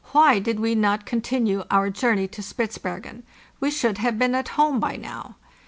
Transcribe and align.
Why 0.13 0.39
did 0.39 0.59
we 0.59 0.73
not 0.73 1.05
continue 1.05 1.63
our 1.69 1.91
journey 1.91 2.27
to 2.29 2.41
Spitzbergen? 2.41 3.21
We 3.59 3.69
should 3.69 3.99
have 3.99 4.17
been 4.17 4.33
at 4.33 4.47
home 4.57 4.79
by 4.79 4.95
now. 4.95 5.35